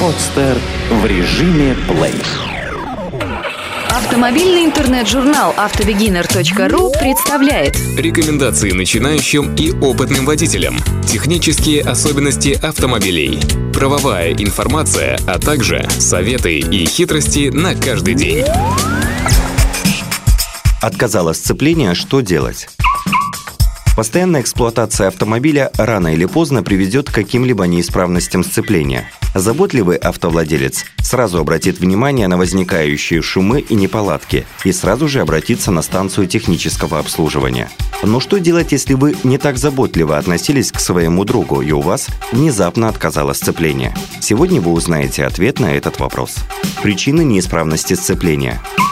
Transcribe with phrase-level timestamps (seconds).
[0.00, 0.56] Подстер
[0.90, 2.14] в режиме плей.
[3.90, 10.76] Автомобильный интернет-журнал автобегинер.ру представляет Рекомендации начинающим и опытным водителям.
[11.06, 13.40] Технические особенности автомобилей.
[13.74, 18.44] Правовая информация, а также советы и хитрости на каждый день.
[20.80, 22.68] Отказало сцепление, что делать?
[23.96, 29.10] Постоянная эксплуатация автомобиля рано или поздно приведет к каким-либо неисправностям сцепления.
[29.34, 35.80] Заботливый автовладелец сразу обратит внимание на возникающие шумы и неполадки и сразу же обратится на
[35.80, 37.70] станцию технического обслуживания.
[38.02, 42.08] Но что делать, если вы не так заботливо относились к своему другу и у вас
[42.32, 43.94] внезапно отказало сцепление?
[44.20, 46.34] Сегодня вы узнаете ответ на этот вопрос.
[46.82, 48.60] Причины неисправности сцепления–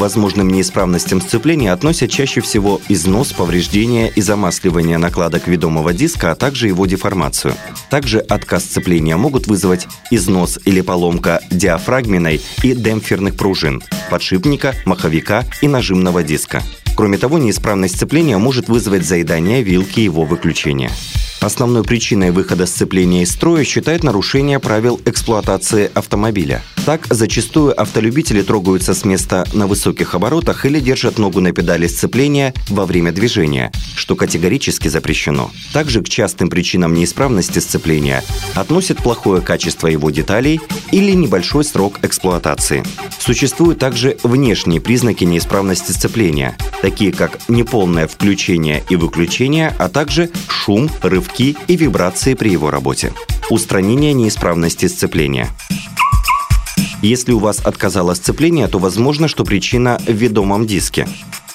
[0.00, 6.66] возможным неисправностям сцепления относят чаще всего износ, повреждения и замасливание накладок ведомого диска, а также
[6.68, 7.54] его деформацию.
[7.90, 15.68] Также отказ сцепления могут вызвать износ или поломка диафрагменной и демпферных пружин, подшипника, маховика и
[15.68, 16.62] нажимного диска.
[16.96, 20.90] Кроме того, неисправность сцепления может вызвать заедание вилки его выключения.
[21.40, 26.62] Основной причиной выхода сцепления из строя считают нарушение правил эксплуатации автомобиля.
[26.84, 32.52] Так, зачастую автолюбители трогаются с места на высоких оборотах или держат ногу на педали сцепления
[32.68, 35.50] во время движения, что категорически запрещено.
[35.72, 38.22] Также к частым причинам неисправности сцепления
[38.54, 40.60] относят плохое качество его деталей
[40.92, 42.84] или небольшой срок эксплуатации.
[43.18, 50.90] Существуют также внешние признаки неисправности сцепления, такие как неполное включение и выключение, а также шум,
[51.02, 53.12] рывки рывки и вибрации при его работе.
[53.50, 55.48] Устранение неисправности сцепления.
[57.02, 61.08] Если у вас отказало сцепление, то возможно, что причина в ведомом диске.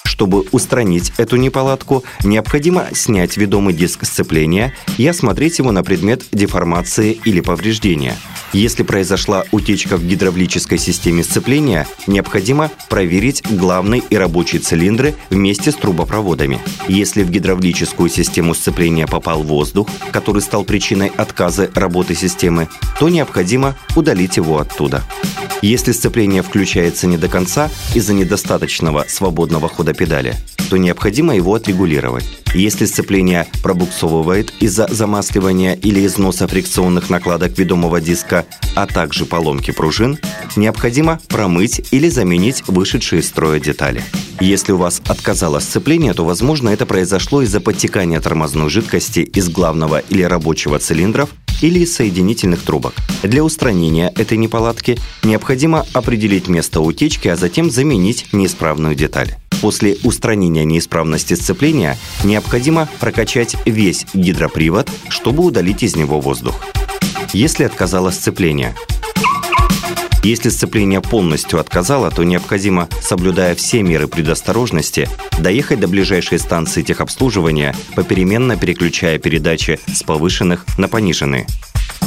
[0.04, 7.18] Чтобы устранить эту неполадку, необходимо снять ведомый диск сцепления и осмотреть его на предмет деформации
[7.24, 8.16] или повреждения–
[8.52, 15.74] если произошла утечка в гидравлической системе сцепления, необходимо проверить главный и рабочий цилиндры вместе с
[15.74, 16.60] трубопроводами.
[16.88, 22.68] Если в гидравлическую систему сцепления попал воздух, который стал причиной отказа работы системы,
[22.98, 25.02] то необходимо удалить его оттуда.
[25.62, 30.34] Если сцепление включается не до конца из-за недостаточного свободного хода педали,
[30.70, 32.24] то необходимо его отрегулировать.
[32.54, 40.18] Если сцепление пробуксовывает из-за замасливания или износа фрикционных накладок ведомого диска, а также поломки пружин,
[40.56, 44.02] необходимо промыть или заменить вышедшие из строя детали.
[44.40, 49.98] Если у вас отказало сцепление, то, возможно, это произошло из-за подтекания тормозной жидкости из главного
[49.98, 51.30] или рабочего цилиндров
[51.62, 52.94] или из соединительных трубок.
[53.22, 59.36] Для устранения этой неполадки необходимо определить место утечки, а затем заменить неисправную деталь.
[59.60, 66.64] После устранения неисправности сцепления необходимо прокачать весь гидропривод, чтобы удалить из него воздух.
[67.32, 68.74] Если отказало сцепление,
[70.26, 75.08] если сцепление полностью отказало, то необходимо, соблюдая все меры предосторожности,
[75.38, 81.46] доехать до ближайшей станции техобслуживания, попеременно переключая передачи с повышенных на пониженные.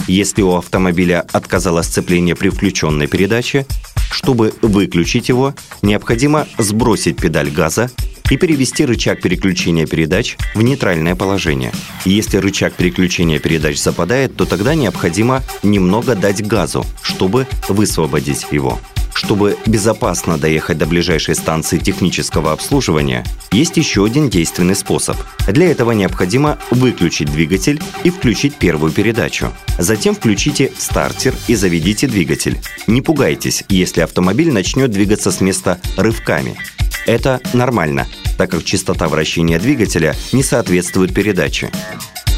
[0.07, 3.65] Если у автомобиля отказало сцепление при включенной передаче,
[4.09, 7.89] чтобы выключить его, необходимо сбросить педаль газа
[8.29, 11.71] и перевести рычаг переключения передач в нейтральное положение.
[12.05, 18.79] Если рычаг переключения передач западает, то тогда необходимо немного дать газу, чтобы высвободить его.
[19.13, 25.17] Чтобы безопасно доехать до ближайшей станции технического обслуживания, есть еще один действенный способ.
[25.47, 29.51] Для этого необходимо выключить двигатель и включить первую передачу.
[29.77, 32.59] Затем включите стартер и заведите двигатель.
[32.87, 36.57] Не пугайтесь, если автомобиль начнет двигаться с места рывками.
[37.05, 41.71] Это нормально, так как частота вращения двигателя не соответствует передаче.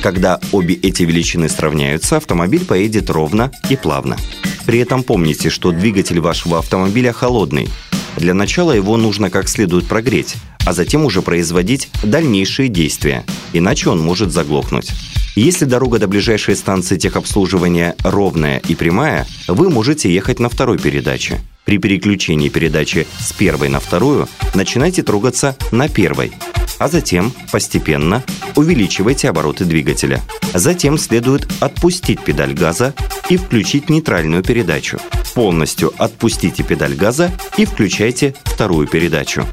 [0.01, 4.17] Когда обе эти величины сравняются, автомобиль поедет ровно и плавно.
[4.65, 7.69] При этом помните, что двигатель вашего автомобиля холодный.
[8.17, 10.35] Для начала его нужно как следует прогреть,
[10.65, 13.23] а затем уже производить дальнейшие действия,
[13.53, 14.91] иначе он может заглохнуть.
[15.35, 21.39] Если дорога до ближайшей станции техобслуживания ровная и прямая, вы можете ехать на второй передаче.
[21.63, 26.33] При переключении передачи с первой на вторую начинайте трогаться на первой,
[26.81, 28.23] а затем постепенно
[28.55, 30.19] увеличивайте обороты двигателя.
[30.55, 32.95] Затем следует отпустить педаль газа
[33.29, 34.97] и включить нейтральную передачу.
[35.35, 39.45] Полностью отпустите педаль газа и включайте вторую передачу.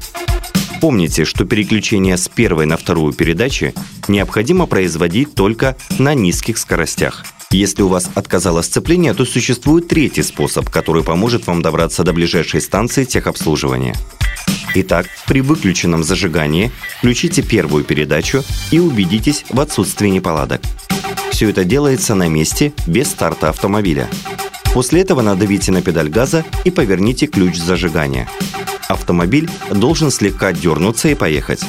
[0.81, 3.75] Помните, что переключение с первой на вторую передачи
[4.07, 7.25] необходимо производить только на низких скоростях.
[7.51, 12.61] Если у вас отказало сцепление, то существует третий способ, который поможет вам добраться до ближайшей
[12.61, 13.95] станции техобслуживания.
[14.75, 20.61] Итак, при выключенном зажигании включите первую передачу и убедитесь в отсутствии неполадок.
[21.31, 24.07] Все это делается на месте, без старта автомобиля.
[24.71, 28.29] После этого надавите на педаль газа и поверните ключ зажигания.
[28.87, 31.61] Автомобиль должен слегка дернуться и поехать.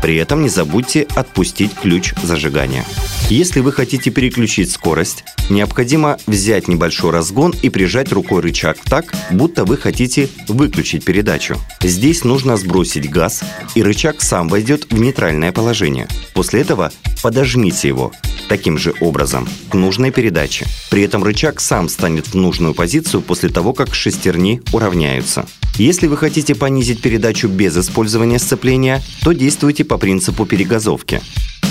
[0.00, 2.86] При этом не забудьте отпустить ключ зажигания.
[3.28, 9.64] Если вы хотите переключить скорость, необходимо взять небольшой разгон и прижать рукой рычаг так, будто
[9.64, 11.56] вы хотите выключить передачу.
[11.82, 13.42] Здесь нужно сбросить газ,
[13.74, 16.06] и рычаг сам войдет в нейтральное положение.
[16.34, 18.12] После этого подожмите его
[18.48, 20.64] таким же образом к нужной передаче.
[20.88, 25.46] При этом рычаг сам станет в нужную позицию после того, как шестерни уравняются.
[25.78, 31.20] Если вы хотите понизить передачу без использования сцепления, то действуйте по принципу перегазовки.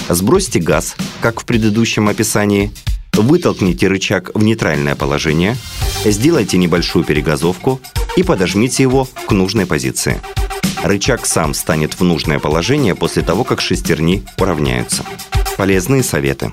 [0.09, 2.71] Сбросьте газ, как в предыдущем описании,
[3.13, 5.57] вытолкните рычаг в нейтральное положение,
[6.03, 7.81] сделайте небольшую перегазовку
[8.15, 10.21] и подожмите его к нужной позиции.
[10.83, 15.03] Рычаг сам станет в нужное положение после того, как шестерни уравняются.
[15.57, 16.51] Полезные советы.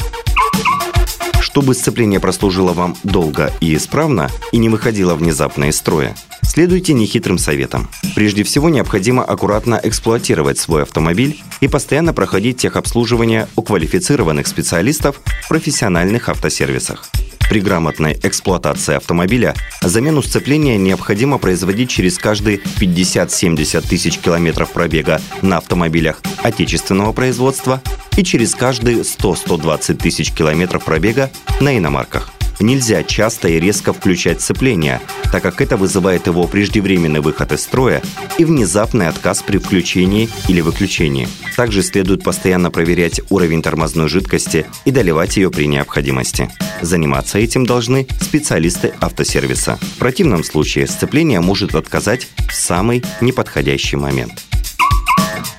[1.40, 6.16] Чтобы сцепление прослужило вам долго и исправно и не выходило внезапно из строя,
[6.52, 7.88] следуйте нехитрым советам.
[8.14, 15.48] Прежде всего необходимо аккуратно эксплуатировать свой автомобиль и постоянно проходить техобслуживание у квалифицированных специалистов в
[15.48, 17.06] профессиональных автосервисах.
[17.48, 25.56] При грамотной эксплуатации автомобиля замену сцепления необходимо производить через каждые 50-70 тысяч километров пробега на
[25.56, 27.80] автомобилях отечественного производства
[28.18, 32.30] и через каждые 100-120 тысяч километров пробега на иномарках.
[32.62, 35.00] Нельзя часто и резко включать сцепление,
[35.32, 38.00] так как это вызывает его преждевременный выход из строя
[38.38, 41.26] и внезапный отказ при включении или выключении.
[41.56, 46.50] Также следует постоянно проверять уровень тормозной жидкости и доливать ее при необходимости.
[46.80, 49.76] Заниматься этим должны специалисты автосервиса.
[49.96, 54.44] В противном случае сцепление может отказать в самый неподходящий момент.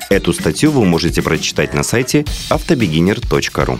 [0.10, 3.80] Эту статью вы можете прочитать на сайте автобегинер.ру.